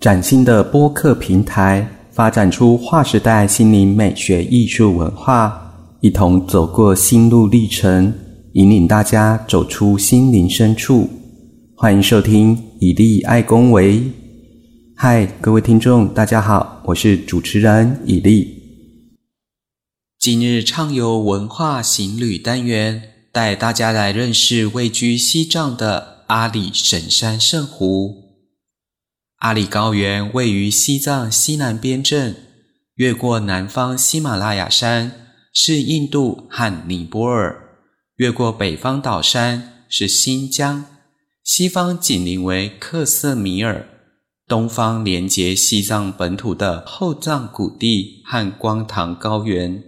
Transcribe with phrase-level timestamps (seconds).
[0.00, 5.60] 崭新的播客平台，发展出划时代心灵美学艺术文化，
[6.00, 8.10] 一同走过心路历程，
[8.54, 11.06] 引领大家走出心灵深处。
[11.76, 14.02] 欢迎收听以利爱公维。
[14.96, 18.56] 嗨，各位听众，大家好，我是主持人以利。
[20.18, 28.19] 今日畅游文化行旅单元，带大家来认识位居西藏的阿里神山圣湖。
[29.40, 32.36] 阿里高原位于西藏西南边镇，
[32.96, 37.58] 越过南方喜马拉雅山是印度和尼泊尔，
[38.16, 40.84] 越过北方岛山是新疆，
[41.42, 43.88] 西方紧邻为克什米尔，
[44.46, 49.82] 东方连接西藏本土的后藏谷地和光唐高原。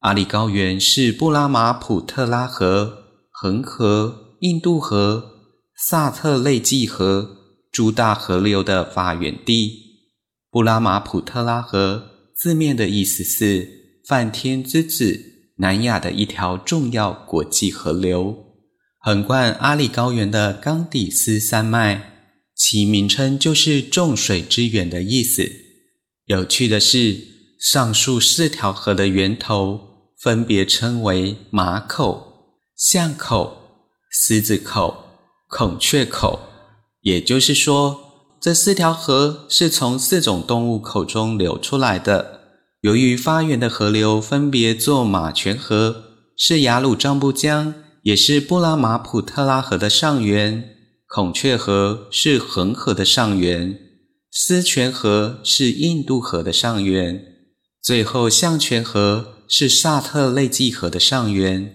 [0.00, 2.92] 阿里高原是布拉马普特拉河、
[3.30, 5.24] 恒河、印度河、
[5.74, 7.38] 萨特累济河。
[7.72, 9.80] 诸大河流的发源地，
[10.50, 18.36] 布拉马普特拉河字面的意思是“梵天之子”，南亚的一条重要国际河流，
[19.00, 22.12] 横贯阿里高原的冈底斯山脉，
[22.54, 25.50] 其名称就是“众水之源”的意思。
[26.26, 27.18] 有趣的是，
[27.58, 29.80] 上述四条河的源头
[30.20, 33.56] 分别称为马口、象口、
[34.10, 35.04] 狮子口、
[35.48, 36.51] 孔雀口。
[37.02, 42.40] 也就是说，这四条河是从四种动物口中流出来的。
[42.80, 46.04] 由于发源的河流分别作马泉河
[46.36, 50.62] 是雅鲁藏布江，也是布拉马普特拉河的上源；
[51.08, 53.74] 孔雀河是恒河的上源；
[54.30, 57.18] 思泉河是印度河的上源；
[57.82, 61.74] 最后象泉河是萨特累济河的上源。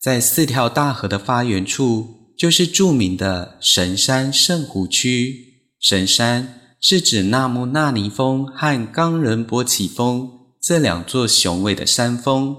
[0.00, 2.19] 在四条大河的发源处。
[2.40, 5.66] 就是著名的神山圣湖区。
[5.78, 10.26] 神山是指纳木纳尼峰和冈仁波齐峰
[10.58, 12.56] 这两座雄伟的山峰。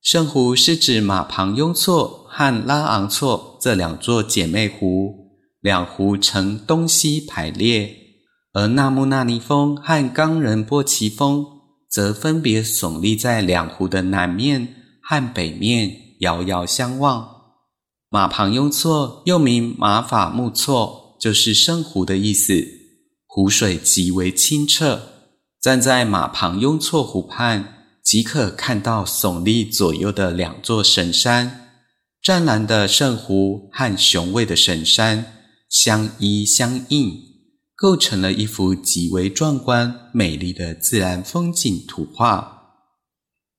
[0.00, 5.14] 圣湖是指马旁雍措和拉昂措这两座姐妹湖，
[5.60, 7.94] 两湖呈东西排列。
[8.54, 11.44] 而纳木纳尼峰和冈仁波齐峰
[11.90, 17.39] 则分别耸立在两湖的南面和北面，遥遥相望。
[18.12, 22.66] 马旁雍措又名马法木措，就是圣湖的意思。
[23.24, 25.00] 湖水极为清澈，
[25.60, 31.68] 站在马旁雍措湖畔，即可看到耸立左右的两座神山，
[32.20, 35.36] 湛蓝的圣湖和雄伟的神山
[35.68, 37.16] 相依相映，
[37.76, 42.59] 构成了一幅极为壮观美丽的自然风景图画。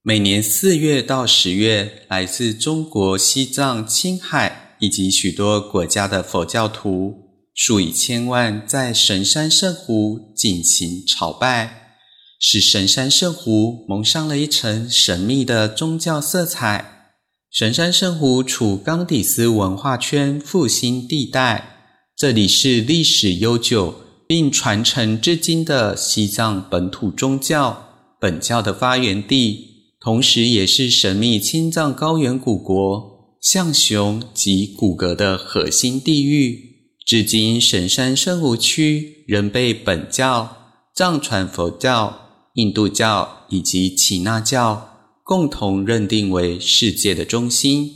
[0.03, 7.13] 每年四月到十月，来自中国西藏、青海以及许多国家的佛教徒
[7.53, 11.97] 数以千万在神山圣湖进行朝拜，
[12.39, 17.11] 使神山圣湖蒙上了一层神秘的宗教色彩。
[17.51, 21.75] 神山圣湖处冈底斯文化圈复兴地带，
[22.17, 23.93] 这里是历史悠久
[24.27, 29.69] 并传承至今的西藏本土宗教本教的发源地。
[30.03, 36.71] 同时，也是神秘青藏高原古国象雄及骨骼的核心地域。
[37.05, 40.57] 至今，神山圣湖区仍被本教、
[40.95, 44.89] 藏传佛教、印度教以及耆那教
[45.23, 47.91] 共同认定为世界的中心。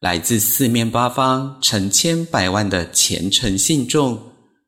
[0.00, 4.20] 来自四面八方成千百万的虔诚信众，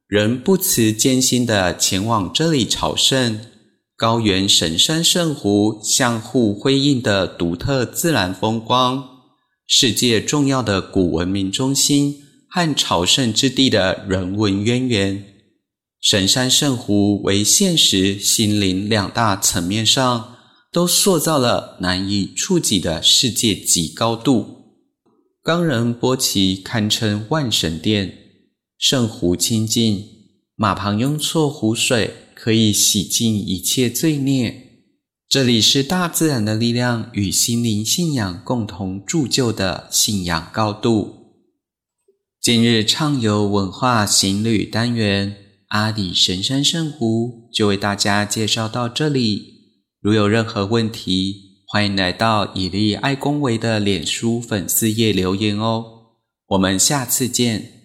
[0.06, 3.40] 仍不辞艰辛地前往这里朝圣。
[3.98, 9.04] 高原神山圣湖相互辉映的独特自然风光，
[9.66, 15.24] 世界重要的古文明中心和朝圣之地的人文渊源，
[16.00, 20.36] 神山圣湖为现实、心灵两大层面上
[20.70, 24.76] 都塑造了难以触及的世界级高度。
[25.42, 28.16] 冈仁波齐堪称万神殿，
[28.78, 30.04] 圣湖清净，
[30.54, 32.14] 马旁雍措湖水。
[32.48, 34.86] 可以洗净一切罪孽。
[35.28, 41.34] 这里是大自然的力量与心灵信仰共同铸就的信仰高度。
[42.40, 45.36] 今日畅游文化行旅单元
[45.68, 49.42] 阿里神山圣湖就为大家介绍到这里。
[50.00, 55.84] 如有任何问题，欢迎来到以利爱公维的脸书粉丝页留言哦。
[56.46, 57.77] 我们下次见。